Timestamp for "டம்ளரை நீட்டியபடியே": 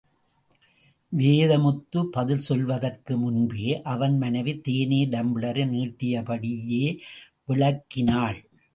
5.09-6.85